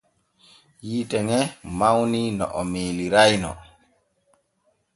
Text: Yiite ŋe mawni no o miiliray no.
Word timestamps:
Yiite 0.87 1.17
ŋe 1.27 1.39
mawni 1.79 2.21
no 2.37 2.45
o 2.59 2.61
miiliray 2.71 3.33
no. 3.43 3.51